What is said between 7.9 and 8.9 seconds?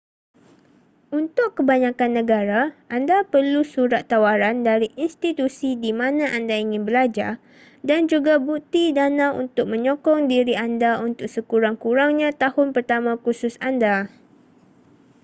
juga bukti